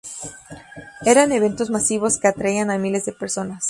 Eran 1.05 1.31
eventos 1.31 1.69
masivos 1.69 2.17
que 2.17 2.27
atraían 2.27 2.71
a 2.71 2.79
miles 2.79 3.05
de 3.05 3.13
personas. 3.13 3.59